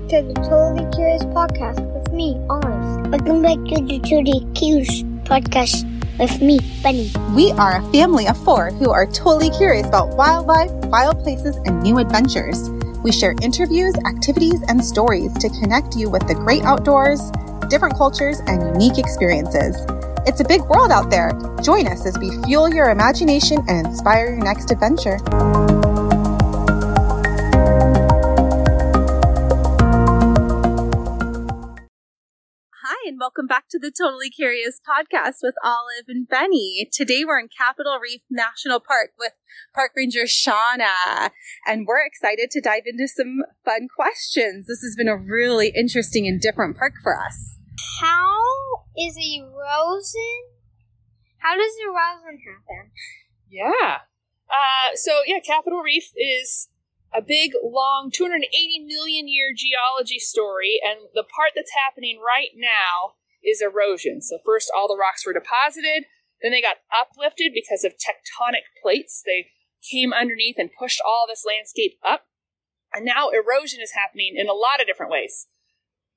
[0.00, 3.10] back to the Totally Curious podcast with me, Olive.
[3.10, 5.84] Welcome back to the Totally Curious podcast
[6.18, 7.10] with me, Bunny.
[7.34, 11.82] We are a family of four who are totally curious about wildlife, wild places, and
[11.82, 12.70] new adventures.
[13.02, 17.30] We share interviews, activities, and stories to connect you with the great outdoors,
[17.68, 19.76] different cultures, and unique experiences.
[20.26, 21.32] It's a big world out there.
[21.62, 25.18] Join us as we fuel your imagination and inspire your next adventure.
[33.40, 36.86] Welcome back to the Totally Curious podcast with Olive and Benny.
[36.92, 39.32] Today we're in Capitol Reef National Park with
[39.74, 41.30] Park Ranger Shawna,
[41.66, 44.66] and we're excited to dive into some fun questions.
[44.66, 47.56] This has been a really interesting and different park for us.
[48.02, 48.44] How
[48.98, 50.42] is erosion?
[51.38, 52.90] How does erosion happen?
[53.48, 54.00] Yeah.
[54.50, 56.68] Uh, so yeah, Capitol Reef is
[57.14, 63.14] a big, long, 280 million year geology story, and the part that's happening right now
[63.44, 64.22] is erosion.
[64.22, 66.04] So first, all the rocks were deposited,
[66.42, 69.22] then they got uplifted because of tectonic plates.
[69.24, 69.48] They
[69.90, 72.26] came underneath and pushed all this landscape up,
[72.92, 75.46] and now erosion is happening in a lot of different ways.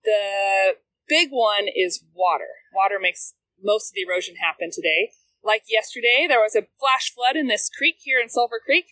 [0.04, 0.76] The
[1.08, 2.64] big one is water.
[2.74, 5.12] Water makes most of the erosion happen today.
[5.44, 8.86] Like yesterday, there was a flash flood in this creek here in Sulphur Creek,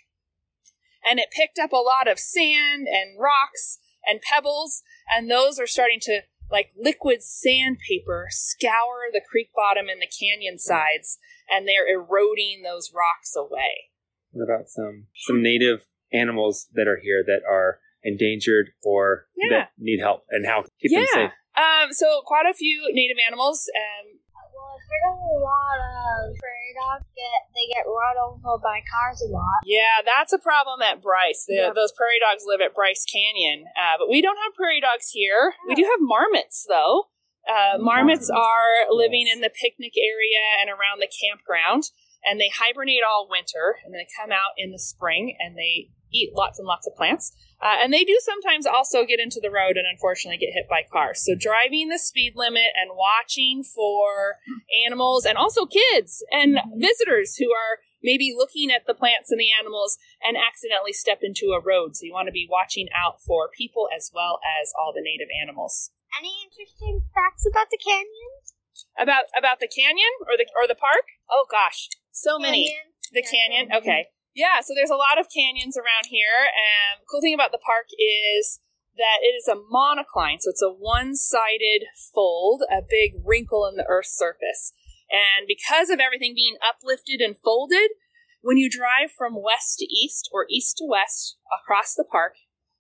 [1.10, 5.68] and it picked up a lot of sand and rocks and pebbles, and those are
[5.68, 11.18] starting to like liquid sandpaper scour the creek bottom and the canyon sides,
[11.50, 13.92] and they're eroding those rocks away.
[14.32, 19.50] What about some some native animals that are here that are endangered or Yeah.
[19.58, 21.32] that need help and how to keep them safe?
[21.56, 23.70] Um, so quite a few native animals.
[23.76, 24.20] Um,
[24.92, 29.64] A lot of prairie dogs get they get run over by cars a lot.
[29.66, 31.46] yeah, that's a problem at Bryce.
[31.48, 31.72] The, Yeah.
[31.74, 35.56] Those prairie dogs live at Bryce Canyon, uh, but we don't have prairie dogs here.
[35.68, 37.10] We do have marmots, though.
[37.48, 41.90] Uh, marmots are living in the picnic area and around the campground,
[42.26, 46.36] and they hibernate all winter, and they come out in the spring and they eat
[46.36, 47.32] lots and lots of plants.
[47.62, 50.84] Uh, and they do sometimes also get into the road and unfortunately get hit by
[50.84, 51.24] cars.
[51.24, 54.38] So driving the speed limit and watching for
[54.86, 59.54] animals and also kids and visitors who are maybe looking at the plants and the
[59.58, 61.96] animals and accidentally step into a road.
[61.96, 65.30] So you want to be watching out for people as well as all the native
[65.32, 65.92] animals.
[66.18, 68.32] Any interesting facts about the canyon?
[68.98, 71.16] About about the canyon or the or the park?
[71.30, 72.76] Oh gosh, so many.
[73.12, 73.68] The canyon.
[73.68, 73.82] canyon.
[73.84, 74.06] Okay.
[74.34, 76.48] Yeah, so there's a lot of canyons around here.
[76.48, 78.60] And cool thing about the park is
[78.98, 83.86] that it is a monocline, so it's a one-sided fold, a big wrinkle in the
[83.88, 84.74] Earth's surface.
[85.12, 87.92] And because of everything being uplifted and folded,
[88.42, 92.36] when you drive from west to east or east to west across the park,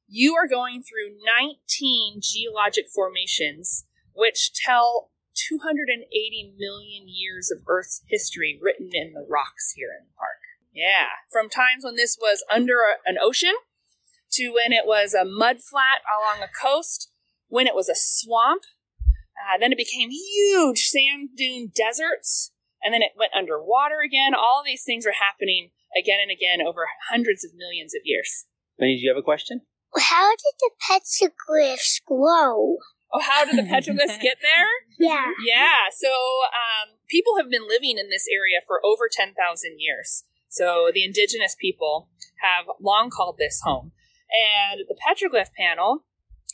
[0.07, 8.59] you are going through 19 geologic formations, which tell 280 million years of Earth's history
[8.61, 10.41] written in the rocks here in the park.
[10.73, 13.53] Yeah, from times when this was under a, an ocean
[14.33, 17.11] to when it was a mud flat along a coast,
[17.47, 18.63] when it was a swamp,
[19.35, 22.51] uh, then it became huge sand dune deserts,
[22.83, 24.33] and then it went underwater again.
[24.33, 28.45] All of these things are happening again and again over hundreds of millions of years.
[28.79, 29.61] Benny, do you have a question?
[29.97, 32.77] How did the petroglyphs grow?
[33.13, 34.67] Oh, how did the petroglyphs get there?
[35.01, 35.33] Yeah.
[35.44, 36.09] Yeah, so
[36.53, 39.33] um, people have been living in this area for over 10,000
[39.79, 40.25] years.
[40.47, 43.94] So the indigenous people have long called this home.
[44.29, 46.05] And the petroglyph panel,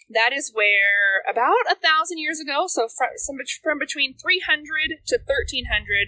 [0.10, 3.10] that is where about a thousand years ago, so from,
[3.64, 6.08] from between 300 to 1300,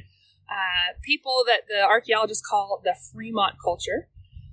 [0.50, 4.08] uh, people that the archaeologists call the Fremont culture.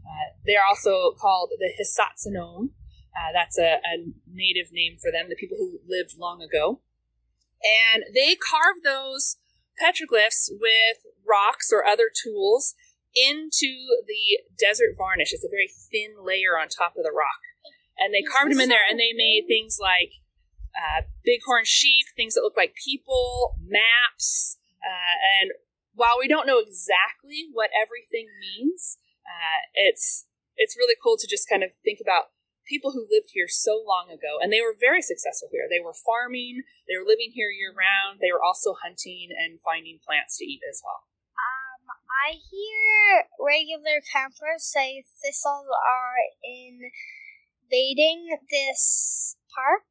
[0.04, 2.70] Uh, they're also called the Hisatsinom.
[3.16, 6.80] Uh, that's a, a native name for them, the people who lived long ago.
[7.64, 9.36] And they carved those
[9.80, 12.74] petroglyphs with rocks or other tools
[13.16, 15.32] into the desert varnish.
[15.32, 17.40] It's a very thin layer on top of the rock.
[17.96, 20.20] And they carved them in there and they made things like
[20.76, 24.58] uh, bighorn sheep, things that look like people, maps.
[24.84, 25.52] Uh, and
[25.94, 30.26] while we don't know exactly what everything means, uh, it's
[30.56, 32.36] it's really cool to just kind of think about
[32.66, 35.66] people who lived here so long ago, and they were very successful here.
[35.70, 38.18] They were farming, they were living here year round.
[38.20, 41.06] They were also hunting and finding plants to eat as well.
[41.38, 49.82] Um, I hear regular campers say thistles are invading this park.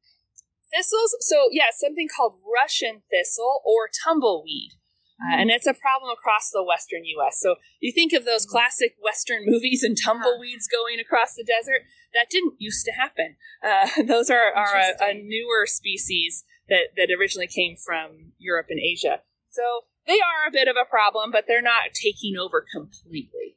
[0.74, 4.72] Thistles, so yeah, something called Russian thistle or tumbleweed.
[5.16, 7.40] Uh, and it's a problem across the western U.S.
[7.40, 11.88] So you think of those classic western movies and tumbleweeds going across the desert.
[12.12, 13.36] That didn't used to happen.
[13.64, 18.80] Uh, those are, are a, a, newer species that, that originally came from Europe and
[18.80, 19.22] Asia.
[19.48, 19.62] So
[20.06, 23.56] they are a bit of a problem, but they're not taking over completely.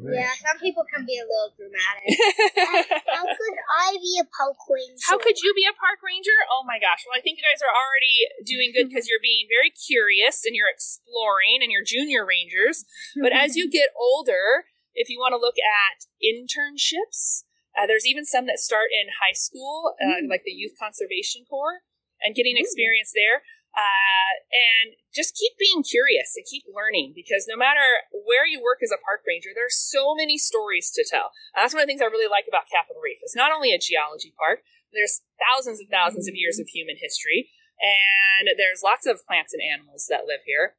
[0.00, 0.24] Yeah.
[0.24, 2.08] Yeah, some people can be a little dramatic.
[3.12, 5.04] How could I be a park ranger?
[5.04, 6.34] How could you be a park ranger?
[6.48, 7.04] Oh my gosh.
[7.04, 10.56] Well, I think you guys are already doing good because you're being very curious and
[10.56, 12.88] you're exploring and you're junior rangers.
[13.18, 17.44] But as you get older, if you want to look at internships,
[17.76, 20.28] uh, there's even some that start in high school, uh, mm.
[20.28, 21.84] like the Youth Conservation Corps,
[22.20, 23.42] and getting experience there.
[23.72, 28.84] Uh, and just keep being curious and keep learning because no matter where you work
[28.84, 31.32] as a park ranger, there are so many stories to tell.
[31.56, 33.24] And that's one of the things I really like about Capitol Reef.
[33.24, 34.60] It's not only a geology park,
[34.92, 37.48] there's thousands and thousands of years of human history,
[37.80, 40.76] and there's lots of plants and animals that live here.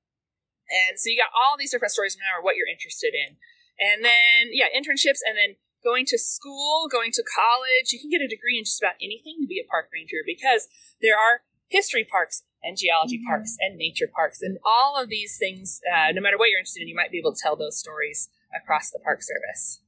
[0.69, 3.41] And so you got all these different stories no matter what you're interested in.
[3.81, 7.91] And then, yeah, internships and then going to school, going to college.
[7.91, 10.69] You can get a degree in just about anything to be a park ranger because
[11.01, 13.27] there are history parks and geology mm-hmm.
[13.27, 16.81] parks and nature parks and all of these things uh, no matter what you're interested
[16.81, 19.81] in you might be able to tell those stories across the park service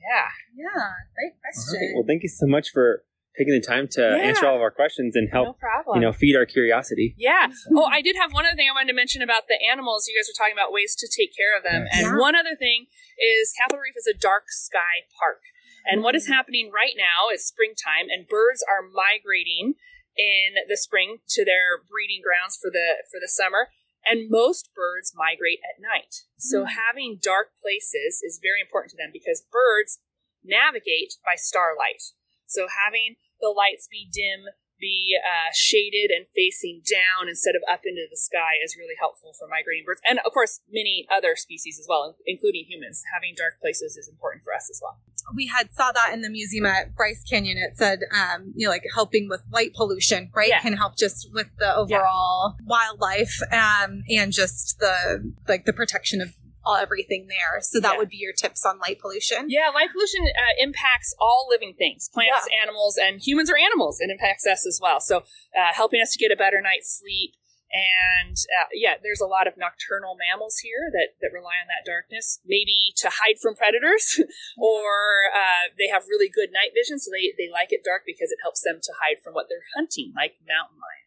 [0.00, 1.94] yeah yeah great question right.
[1.94, 3.04] well thank you so much for
[3.38, 4.28] taking the time to yeah.
[4.28, 5.56] answer all of our questions and help
[5.86, 8.74] no you know feed our curiosity yeah oh i did have one other thing i
[8.74, 11.56] wanted to mention about the animals you guys were talking about ways to take care
[11.56, 12.00] of them yes.
[12.00, 12.18] and yeah.
[12.18, 12.86] one other thing
[13.18, 15.42] is capitol reef is a dark sky park
[15.86, 16.34] and what is mm.
[16.34, 19.74] happening right now is springtime and birds are migrating
[20.20, 23.72] in the spring to their breeding grounds for the for the summer
[24.04, 26.24] and most birds migrate at night.
[26.38, 26.72] So mm.
[26.72, 30.00] having dark places is very important to them because birds
[30.44, 32.16] navigate by starlight.
[32.48, 34.48] So having the lights be dim
[34.80, 39.36] be uh, shaded and facing down instead of up into the sky is really helpful
[39.36, 43.04] for migrating birds and of course many other species as well including humans.
[43.12, 44.96] Having dark places is important for us as well
[45.34, 47.58] we had saw that in the museum at Bryce Canyon.
[47.58, 50.48] It said, um, you know, like helping with light pollution, right?
[50.48, 50.60] Yeah.
[50.60, 52.66] Can help just with the overall yeah.
[52.66, 56.34] wildlife, um, and just the like the protection of
[56.64, 57.60] all everything there.
[57.62, 57.98] So that yeah.
[57.98, 59.46] would be your tips on light pollution.
[59.48, 63.98] Yeah, light pollution uh, impacts all living things, plants, animals, and humans are animals.
[64.00, 65.00] It impacts us as well.
[65.00, 65.18] So
[65.56, 67.34] uh, helping us to get a better night's sleep.
[67.70, 71.86] And uh, yeah, there's a lot of nocturnal mammals here that, that rely on that
[71.86, 74.18] darkness, maybe to hide from predators,
[74.58, 78.34] or uh, they have really good night vision, so they, they like it dark because
[78.34, 80.99] it helps them to hide from what they're hunting, like mountain lions.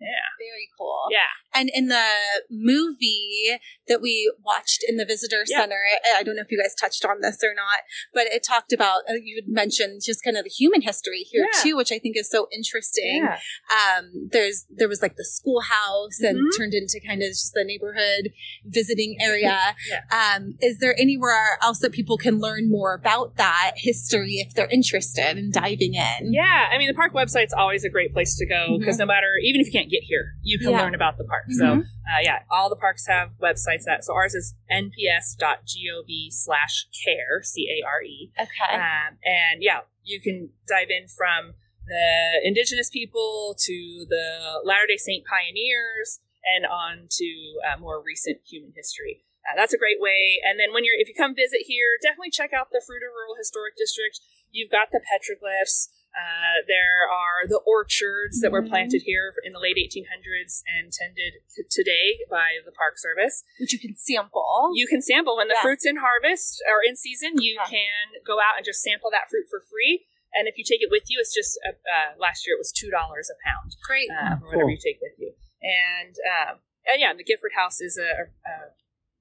[0.00, 0.32] Yeah.
[0.38, 0.98] Very cool.
[1.10, 1.28] Yeah.
[1.54, 2.08] And in the
[2.50, 5.58] movie that we watched in the visitor yeah.
[5.58, 5.76] center,
[6.16, 9.02] I don't know if you guys touched on this or not, but it talked about,
[9.10, 11.62] uh, you had mentioned just kind of the human history here yeah.
[11.62, 13.22] too, which I think is so interesting.
[13.24, 13.38] Yeah.
[13.70, 16.36] Um, there's, there was like the schoolhouse mm-hmm.
[16.36, 18.32] and turned into kind of just the neighborhood
[18.64, 19.58] visiting area.
[20.10, 24.68] um, is there anywhere else that people can learn more about that history if they're
[24.70, 26.32] interested in diving in?
[26.32, 26.68] Yeah.
[26.72, 29.02] I mean, the park website's always a great place to go because mm-hmm.
[29.02, 30.82] no matter, even if you can't get here, you can yeah.
[30.82, 31.44] learn about the park.
[31.44, 31.80] Mm-hmm.
[31.80, 34.04] So, uh, yeah, all the parks have websites that.
[34.04, 38.32] So ours is nps.gov slash care, C A R E.
[38.38, 38.74] Okay.
[38.74, 41.54] Um, and yeah, you can dive in from
[41.86, 46.20] the indigenous people to the Latter day Saint pioneers
[46.56, 47.28] and on to
[47.68, 49.24] uh, more recent human history.
[49.50, 50.38] Uh, that's a great way.
[50.46, 53.34] And then when you're, if you come visit here, definitely check out the Fruita Rural
[53.34, 54.20] Historic District.
[54.50, 55.90] You've got the petroglyphs.
[56.10, 61.38] Uh, there are the orchards that were planted here in the late 1800s and tended
[61.54, 63.46] t- today by the Park Service.
[63.62, 64.74] Which you can sample.
[64.74, 65.38] You can sample.
[65.38, 65.62] When the yeah.
[65.62, 67.70] fruit's in harvest or in season, you yeah.
[67.70, 70.06] can go out and just sample that fruit for free.
[70.34, 72.74] And if you take it with you, it's just, uh, uh last year it was
[72.74, 73.78] $2 a pound.
[73.86, 74.10] Great.
[74.10, 74.50] Uh, cool.
[74.50, 75.30] Whatever you take with you.
[75.62, 76.58] And, um,
[76.90, 78.54] and yeah, the Gifford House is a, a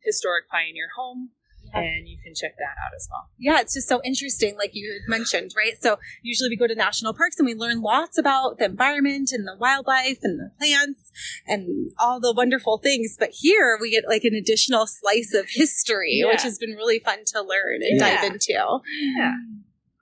[0.04, 1.32] historic pioneer home
[1.74, 3.30] and you can check that out as well.
[3.38, 5.74] Yeah, it's just so interesting, like you had mentioned, right?
[5.80, 9.48] So usually we go to national parks and we learn lots about the environment and
[9.48, 11.12] the wildlife and the plants
[11.48, 13.16] and all the wonderful things.
[13.20, 16.32] But here we get like an additional slice of history, yeah.
[16.32, 18.22] which has been really fun to learn and yeah.
[18.22, 18.54] dive into.
[19.18, 19.34] Yeah.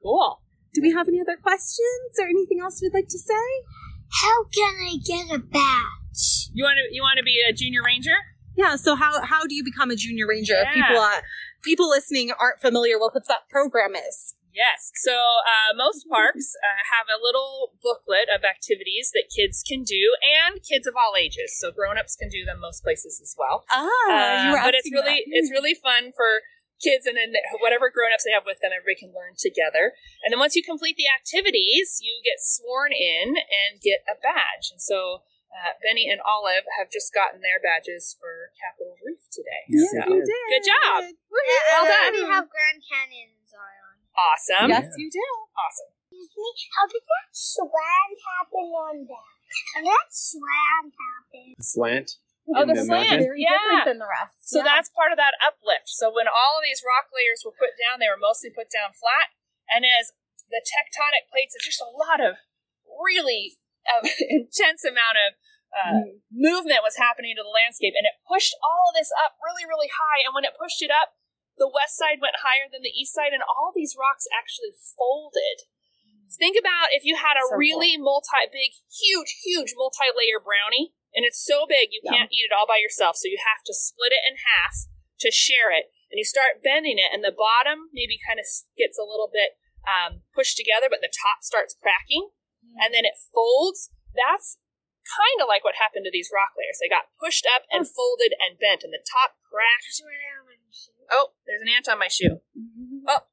[0.01, 0.42] Cool.
[0.74, 3.34] Do we have any other questions or anything else we'd like to say?
[4.22, 6.50] How can I get a badge?
[6.54, 8.16] You want to you want to be a junior ranger?
[8.58, 8.76] Yeah.
[8.76, 10.58] So how how do you become a junior ranger?
[10.58, 10.74] Yeah.
[10.74, 11.22] People uh,
[11.64, 14.34] people listening aren't familiar with what that program is.
[14.58, 14.90] Yes.
[15.06, 20.18] So uh, most parks uh, have a little booklet of activities that kids can do,
[20.26, 21.54] and kids of all ages.
[21.62, 23.70] So grown-ups can do them most places as well.
[23.70, 25.30] Ah, uh, but it's really that.
[25.30, 26.42] it's really fun for
[26.82, 30.38] kids and then whatever grown-ups they have with them everybody can learn together and then
[30.38, 35.26] once you complete the activities you get sworn in and get a badge and so
[35.54, 39.63] uh, Benny and Olive have just gotten their badges for Capitol Reef today.
[39.72, 40.46] Yes, So, you did.
[40.54, 41.00] Good job.
[41.08, 41.62] Woohoo.
[41.72, 42.12] Well done.
[42.13, 43.96] We have Grand Canyon in Zion.
[44.18, 44.68] Awesome.
[44.70, 45.27] Yes, you do.
[45.56, 45.92] Awesome.
[46.08, 49.30] Excuse me, how did that swan happen on that?
[49.75, 51.54] How did that swan happen?
[51.58, 52.10] The slant.
[52.48, 52.89] Oh, in the slant.
[52.89, 53.20] mountain.
[53.27, 53.60] Very Yeah.
[53.60, 54.48] different than the rest.
[54.50, 54.72] So Yeah.
[54.72, 55.92] that's part of that uplift.
[55.92, 58.94] So when all of these rock layers were put down, they were mostly put down
[58.96, 59.36] flat.
[59.70, 60.16] And as
[60.50, 62.39] the tectonic plates, it's just a lot of
[62.88, 65.29] really uh, intense amount of
[65.72, 69.67] uh, movement was happening to the landscape, and it pushed all of this up really,
[69.67, 70.24] really high.
[70.24, 71.15] And when it pushed it up,
[71.60, 75.67] the west side went higher than the east side, and all these rocks actually folded.
[76.27, 81.24] Think about if you had a So really multi, big, huge, huge multi-layer brownie, and
[81.24, 82.20] it's so big you Yeah.
[82.20, 84.91] can't eat it all by yourself, so you have to split it in half
[85.24, 85.89] to share it.
[86.12, 89.58] And you start bending it, and the bottom maybe kind of gets a little bit
[89.88, 92.29] um, pushed together, but the top starts cracking,
[92.76, 93.92] and then it folds.
[94.12, 94.58] That's
[95.08, 96.80] kind of like what happened to these rock layers.
[96.84, 100.04] They got pushed up and folded and bent, and the top cracked.
[101.12, 102.44] Oh, there's an ant on my shoe.
[102.52, 103.08] Mm-hmm.
[103.08, 103.24] Oh,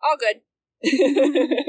[0.00, 0.40] all good.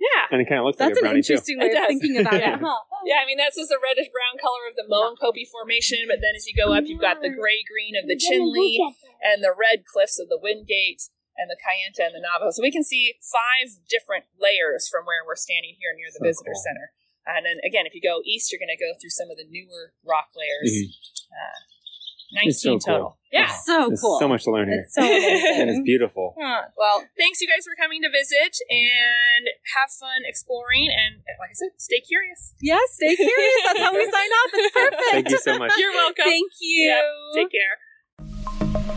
[0.00, 0.26] yeah.
[0.32, 1.34] And it kind of looks That's like a an brownie too.
[1.38, 1.88] interesting way It of does.
[2.00, 2.54] thinking about Yeah.
[2.56, 2.80] it, huh?
[3.04, 6.34] Yeah, I mean that's just the reddish brown color of the Moenkopi Formation, but then
[6.34, 9.86] as you go up, you've got the gray green of the Chinle and the red
[9.86, 11.06] cliffs of the Wingate
[11.38, 12.50] and the Kayenta and the Navajo.
[12.50, 16.28] So we can see five different layers from where we're standing here near the So
[16.28, 16.64] visitor cool.
[16.64, 16.86] center.
[17.26, 19.44] And then again, if you go east, you're going to go through some of the
[19.50, 20.70] newer rock layers.
[20.70, 20.94] Mhm.
[21.32, 21.58] Uh,
[22.32, 22.78] 19 so cool.
[22.80, 23.18] total.
[23.32, 23.46] Yeah.
[23.46, 24.18] So There's cool.
[24.18, 24.80] so much to learn here.
[24.86, 26.34] It's so and it's beautiful.
[26.40, 26.62] Huh.
[26.76, 30.88] Well, thanks you guys for coming to visit and have fun exploring.
[30.90, 32.54] And like I said, stay curious.
[32.60, 33.62] Yeah, stay curious.
[33.66, 34.50] That's how we sign off.
[34.54, 35.02] It's perfect.
[35.10, 35.72] Thank you so much.
[35.78, 36.24] You're welcome.
[36.24, 36.86] Thank you.
[36.88, 38.92] Yeah, take care.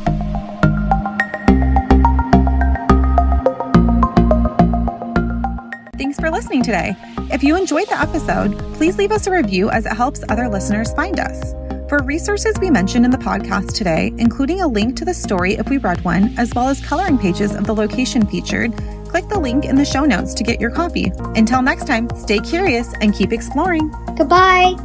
[5.99, 6.95] Thanks for listening today.
[7.29, 10.93] If you enjoyed the episode, please leave us a review as it helps other listeners
[10.93, 11.51] find us.
[11.89, 15.67] For resources we mentioned in the podcast today, including a link to the story if
[15.69, 18.71] we read one, as well as coloring pages of the location featured,
[19.09, 21.11] click the link in the show notes to get your copy.
[21.35, 23.89] Until next time, stay curious and keep exploring.
[24.15, 24.75] Goodbye.